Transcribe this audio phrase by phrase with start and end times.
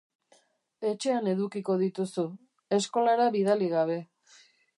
[0.91, 2.25] Etxean edukiko dituzu,
[2.79, 4.01] eskolara bidali gabe.